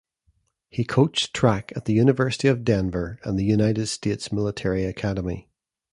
He 0.71 0.83
coached 0.83 1.31
track 1.31 1.71
at 1.75 1.85
the 1.85 1.93
University 1.93 2.47
of 2.47 2.63
Denver 2.63 3.19
and 3.23 3.37
the 3.37 3.43
United 3.45 3.85
States 3.85 4.31
Military 4.31 4.83
Academy. 4.83 5.47